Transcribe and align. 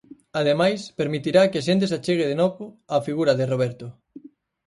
Ademais, 0.39 0.79
permitirá 0.99 1.41
que 1.49 1.59
a 1.59 1.65
xente 1.67 1.85
se 1.89 1.97
achegue 1.99 2.25
de 2.31 2.35
novo 2.41 2.63
á 2.93 2.95
figura 3.07 3.33
de 3.39 3.45
Roberto. 3.51 3.87